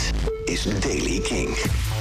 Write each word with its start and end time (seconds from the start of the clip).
Dit 0.00 0.39
is 0.50 0.62
Daily 0.80 1.20
King. 1.20 1.48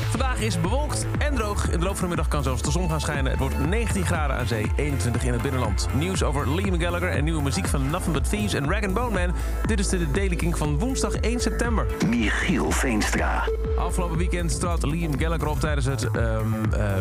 Vandaag 0.10 0.40
is 0.40 0.62
bewolkt 0.62 1.06
en 1.18 1.36
droog. 1.36 1.70
In 1.70 1.80
de 1.80 1.86
loop 1.86 1.94
van 1.94 2.04
de 2.04 2.08
middag 2.08 2.28
kan 2.28 2.44
zelfs 2.44 2.62
de 2.62 2.72
zon 2.72 2.90
gaan 2.90 3.02
schijnen. 3.02 3.32
Het 3.32 3.40
wordt 3.40 3.60
19 3.60 4.06
graden 4.06 4.36
aan 4.36 4.48
zee, 4.48 4.72
21 4.76 5.24
in 5.24 5.34
het 5.34 5.42
binnenland. 5.42 5.88
Nieuws 5.94 6.24
over 6.24 6.56
Liam 6.56 6.80
Gallagher 6.80 7.10
en 7.10 7.24
nieuwe 7.24 7.42
muziek 7.42 7.68
van 7.68 7.90
Nothing 7.90 8.14
But 8.14 8.30
Thieves 8.30 8.54
en 8.54 8.72
Rag 8.72 8.94
Bone 8.94 9.20
Man. 9.20 9.36
Dit 9.66 9.80
is 9.80 9.88
de 9.88 10.12
Daily 10.12 10.36
King 10.36 10.58
van 10.58 10.80
woensdag 10.80 11.14
1 11.14 11.40
september. 11.40 11.86
Michiel 12.08 12.72
Veenstra. 12.72 13.44
Afgelopen 13.78 14.18
weekend 14.18 14.60
trad 14.60 14.86
Liam 14.86 15.20
Gallagher 15.20 15.48
op 15.48 15.60
tijdens 15.60 15.86
het 15.86 16.04
um, 16.16 16.56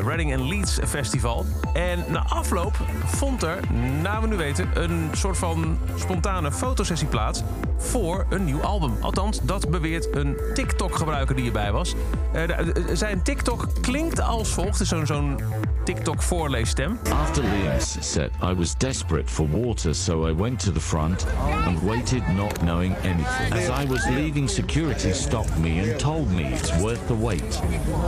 Reading 0.04 0.36
and 0.36 0.48
Leeds 0.48 0.78
Festival. 0.86 1.46
En 1.72 2.04
na 2.08 2.24
afloop 2.28 2.76
vond 3.04 3.42
er, 3.42 3.60
na 4.02 4.20
we 4.20 4.26
nu 4.26 4.36
weten, 4.36 4.68
een 4.74 5.08
soort 5.12 5.38
van 5.38 5.78
spontane 5.96 6.52
fotosessie 6.52 7.08
plaats 7.08 7.42
voor 7.78 8.26
een 8.30 8.44
nieuw 8.44 8.62
album. 8.62 8.92
Althans, 9.00 9.40
dat 9.42 9.70
beweert 9.70 10.16
een 10.16 10.36
TikTok-gebruiker 10.54 11.36
die 11.38 11.46
erbij 11.46 11.72
was. 11.72 11.94
Uh, 12.34 12.42
zijn 12.92 13.22
TikTok 13.22 13.66
klinkt 13.80 14.20
als 14.20 14.48
volgt. 14.48 14.86
zo'n 14.86 15.06
zo'n 15.06 15.40
TikTok 15.84 16.22
voorleesstem. 16.22 16.98
After 17.12 17.44
Liam's 17.44 17.96
set, 18.00 18.30
I 18.42 18.54
was 18.54 18.74
desperate 18.76 19.28
for 19.30 19.48
water, 19.50 19.94
so 19.94 20.28
I 20.28 20.34
went 20.34 20.60
to 20.60 20.72
the 20.72 20.80
front 20.80 21.26
and 21.66 21.82
waited 21.82 22.22
not 22.36 22.58
knowing 22.58 22.94
anything. 22.96 23.52
As 23.52 23.84
I 23.84 23.86
was 23.88 24.06
leaving, 24.08 24.50
security 24.50 25.12
stopped 25.12 25.58
me 25.58 25.80
and 25.80 25.98
told 25.98 26.30
me 26.30 26.42
it's 26.42 26.80
worth 26.80 27.06
the 27.06 27.14
wait. 27.14 27.60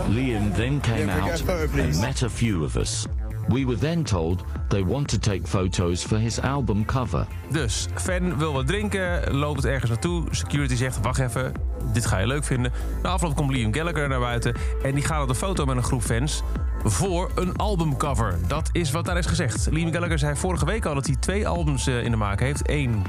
Liam 0.09 0.55
then 0.55 0.81
came 0.81 1.09
out 1.09 1.49
and 1.49 2.01
met 2.01 2.23
a 2.23 2.29
few 2.29 2.65
of 2.65 2.77
us. 2.77 3.07
We 3.49 3.67
were 3.67 3.79
then 3.79 4.03
told 4.03 4.45
they 4.69 4.85
want 4.85 5.09
to 5.09 5.19
take 5.19 5.47
photos 5.47 6.05
for 6.05 6.19
his 6.19 6.41
album 6.41 6.85
cover. 6.85 7.27
Dus, 7.51 7.89
fan 7.95 8.39
wil 8.39 8.53
wat 8.53 8.67
drinken, 8.67 9.35
loopt 9.35 9.65
ergens 9.65 9.91
naartoe. 9.91 10.25
Security 10.31 10.75
zegt, 10.75 11.01
wacht 11.01 11.19
even, 11.19 11.53
dit 11.93 12.07
ga 12.07 12.19
je 12.19 12.27
leuk 12.27 12.45
vinden. 12.45 12.73
Na 13.03 13.11
afloop 13.11 13.37
komt 13.37 13.51
Liam 13.51 13.75
Gallagher 13.75 14.09
naar 14.09 14.21
buiten... 14.21 14.55
en 14.83 14.95
die 14.95 15.05
gaat 15.05 15.23
op 15.23 15.29
de 15.29 15.35
foto 15.35 15.65
met 15.65 15.77
een 15.77 15.83
groep 15.83 16.03
fans 16.03 16.43
voor 16.85 17.31
een 17.35 17.57
albumcover. 17.57 18.39
Dat 18.47 18.69
is 18.73 18.91
wat 18.91 19.05
daar 19.05 19.19
is 19.19 19.27
gezegd. 19.27 19.69
Liam 19.71 19.93
Gallagher 19.93 20.19
zei 20.19 20.37
vorige 20.37 20.65
week 20.65 20.85
al 20.85 20.95
dat 20.95 21.07
hij 21.07 21.17
twee 21.17 21.49
albums 21.49 21.87
eh, 21.87 22.05
in 22.05 22.11
de 22.11 22.17
maak 22.17 22.41
heeft. 22.41 22.63
Eén 22.65 23.03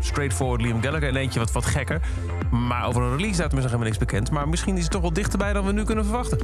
straightforward 0.00 0.60
Liam 0.60 0.82
Gallagher 0.82 1.08
en 1.08 1.16
eentje 1.16 1.38
wat, 1.38 1.52
wat 1.52 1.66
gekker. 1.66 2.00
Maar 2.50 2.86
over 2.86 3.02
een 3.02 3.16
release 3.16 3.40
datum 3.40 3.58
is 3.58 3.62
nog 3.62 3.72
helemaal 3.72 3.84
niks 3.84 3.98
bekend. 3.98 4.30
Maar 4.30 4.48
misschien 4.48 4.76
is 4.76 4.82
het 4.82 4.92
toch 4.92 5.00
wel 5.00 5.12
dichterbij 5.12 5.52
dan 5.52 5.64
we 5.64 5.72
nu 5.72 5.84
kunnen 5.84 6.04
verwachten. 6.04 6.38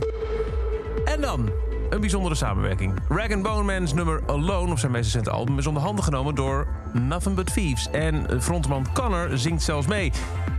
En 1.04 1.20
dan 1.20 1.50
een 1.92 2.00
bijzondere 2.00 2.34
samenwerking. 2.34 2.98
Rag 3.08 3.40
Bone 3.40 3.62
Man's 3.62 3.94
nummer 3.94 4.22
Alone 4.26 4.70
op 4.70 4.78
zijn 4.78 4.92
meest 4.92 5.04
recente 5.04 5.30
album 5.30 5.58
is 5.58 5.66
onder 5.66 5.82
handen 5.82 6.04
genomen 6.04 6.34
door 6.34 6.66
Nothing 6.92 7.36
But 7.36 7.52
Thieves. 7.52 7.90
En 7.90 8.42
frontman 8.42 8.86
Connor 8.92 9.38
zingt 9.38 9.62
zelfs 9.62 9.86
mee. 9.86 10.12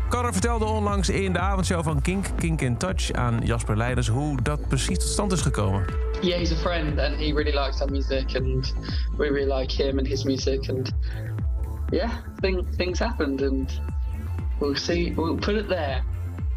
Connor 0.10 0.32
vertelde 0.32 0.66
onlangs 0.66 1.10
in 1.10 1.34
de 1.34 1.40
avondshow 1.40 1.84
van 1.84 2.02
Kink, 2.02 2.26
Kink 2.36 2.62
in 2.62 2.78
Touch 2.78 3.12
aan 3.12 3.40
Jasper 3.44 3.78
Leiders 3.78 4.08
hoe 4.08 4.42
dat 4.42 4.68
precies 4.68 5.00
tot 5.00 5.08
stand 5.08 5.32
is 5.32 5.42
gekomen. 5.42 5.86
Yeah, 6.22 6.38
he's 6.38 6.52
a 6.52 6.56
friend 6.56 7.00
and 7.00 7.16
he 7.16 7.34
really 7.34 7.60
likes 7.60 7.82
our 7.82 7.92
music 7.92 8.36
and 8.36 8.74
we 9.18 9.30
really 9.30 9.60
like 9.60 9.84
him 9.84 9.98
and 9.98 10.08
his 10.08 10.24
music 10.24 10.70
and 10.70 10.92
yeah, 11.90 12.10
thing, 12.40 12.68
things 12.78 13.00
happened 13.00 13.42
and 13.42 13.82
we'll 14.60 14.76
see, 14.76 15.14
we'll 15.16 15.36
put 15.36 15.56
it 15.56 15.68
there. 15.68 16.04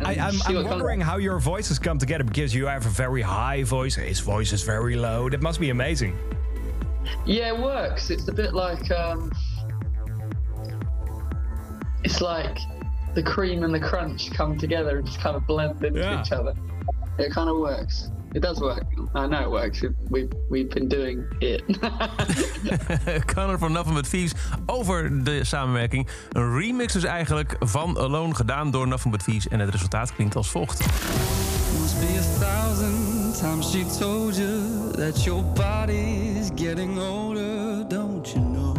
I, 0.05 0.15
am 0.15 0.65
wondering 0.65 1.01
how 1.01 1.17
your 1.17 1.39
voices 1.39 1.79
come 1.79 1.99
together 1.99 2.25
because 2.25 2.55
you 2.55 2.67
have 2.67 2.85
a 2.85 2.91
very 2.91 3.23
high 3.23 3.63
voice. 3.63 3.95
His 3.95 4.21
voice 4.21 4.53
is 4.53 4.63
very 4.63 4.97
low. 4.97 5.29
That 5.29 5.43
must 5.43 5.59
be 5.59 5.71
amazing. 5.71 6.19
Yeah, 7.25 7.55
it 7.55 7.59
works. 7.59 8.11
It's 8.11 8.29
a 8.29 8.33
bit 8.33 8.53
like 8.53 8.91
um, 8.91 9.33
it's 12.05 12.21
like 12.21 12.59
the 13.15 13.23
cream 13.23 13.65
and 13.65 13.75
the 13.75 13.81
crunch 13.81 14.31
come 14.33 14.59
together 14.59 14.99
and 14.99 15.07
just 15.07 15.21
kind 15.21 15.37
of 15.37 15.47
blend 15.47 15.83
into 15.83 16.01
yeah. 16.01 16.21
each 16.21 16.33
other. 16.33 16.55
It 17.19 17.33
kind 17.33 17.49
of 17.49 17.59
works. 17.59 18.11
It 18.33 18.43
does 18.43 18.61
work. 18.61 18.85
I 19.15 19.27
know 19.27 19.41
it 19.41 19.51
works. 19.51 19.83
We've, 20.11 20.33
we've 20.49 20.69
been 20.69 20.89
doing 20.89 21.25
it. 21.39 21.63
Connor 23.35 23.59
van 23.59 23.73
Nothing 23.73 23.95
But 23.95 24.11
Thieves 24.11 24.33
over 24.67 25.25
de 25.25 25.45
samenwerking. 25.45 26.09
Een 26.33 26.59
remix 26.59 26.93
dus 26.93 27.05
eigenlijk 27.05 27.57
van 27.59 27.99
Alone 27.99 28.35
gedaan 28.35 28.71
door 28.71 28.89
Nothing 28.89 29.15
But 29.15 29.25
Thieves. 29.25 29.49
En 29.49 29.61
het 29.61 29.71
resultaat 29.71 30.15
klinkt 30.15 30.37
als 30.37 30.51
volgt. 30.51 30.81
Must 31.81 32.01
be 32.01 32.19
a 32.19 32.39
thousand 32.39 33.39
times 33.39 33.71
she 33.71 33.85
told 33.99 34.37
you 34.37 34.91
that 34.93 35.25
your 35.25 35.45
body's 35.53 36.51
getting 36.55 36.99
older, 36.99 37.89
don't 37.89 38.33
you 38.33 38.45
know? 38.45 38.76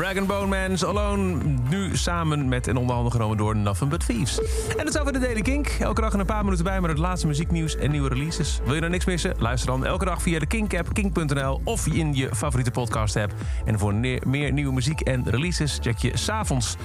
Rag 0.00 0.26
Bone 0.26 0.46
Man's 0.46 0.84
Alone. 0.84 1.38
Nu 1.68 1.96
samen 1.96 2.48
met 2.48 2.68
en 2.68 2.76
onderhanden 2.76 3.12
genomen 3.12 3.36
door 3.36 3.56
Nothing 3.56 3.90
But 3.90 4.06
Thieves. 4.06 4.38
En 4.68 4.76
dat 4.76 4.88
is 4.88 4.98
over 4.98 5.12
de 5.12 5.18
Daily 5.18 5.40
Kink. 5.40 5.66
Elke 5.66 6.00
dag 6.00 6.12
een 6.12 6.26
paar 6.26 6.44
minuten 6.44 6.64
bij 6.64 6.80
met 6.80 6.90
het 6.90 6.98
laatste 6.98 7.26
muzieknieuws 7.26 7.76
en 7.76 7.90
nieuwe 7.90 8.08
releases. 8.08 8.60
Wil 8.64 8.74
je 8.74 8.80
nou 8.80 8.92
niks 8.92 9.04
missen? 9.04 9.34
Luister 9.38 9.70
dan 9.70 9.86
elke 9.86 10.04
dag 10.04 10.22
via 10.22 10.38
de 10.38 10.46
Kink-app, 10.46 10.92
kink.nl... 10.92 11.60
of 11.64 11.86
in 11.86 12.14
je 12.14 12.28
favoriete 12.34 12.70
podcast-app. 12.70 13.32
En 13.64 13.78
voor 13.78 13.94
meer 14.24 14.52
nieuwe 14.52 14.72
muziek 14.72 15.00
en 15.00 15.30
releases 15.30 15.78
check 15.82 15.98
je 15.98 16.10
s'avonds 16.14 16.76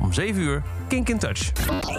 om 0.00 0.12
7 0.12 0.42
uur 0.42 0.62
Kink 0.88 1.08
in 1.08 1.18
Touch. 1.18 1.52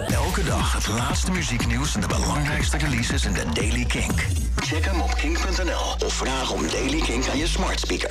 Elke 0.08 0.44
dag 0.44 0.72
het 0.72 0.88
laatste 0.88 1.30
muzieknieuws 1.30 1.94
en 1.94 2.00
de 2.00 2.06
belangrijkste 2.06 2.76
releases 2.76 3.24
in 3.24 3.32
de 3.32 3.44
Daily 3.52 3.84
Kink. 3.84 4.26
Check 4.56 4.84
hem 4.84 5.00
op 5.00 5.14
kink.nl 5.14 6.06
of 6.06 6.12
vraag 6.12 6.52
om 6.52 6.62
Daily 6.70 7.00
Kink 7.00 7.28
aan 7.28 7.38
je 7.38 7.46
smart 7.46 7.80
speaker. 7.80 8.04